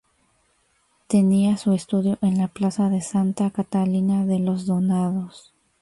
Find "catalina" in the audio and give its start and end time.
3.51-4.25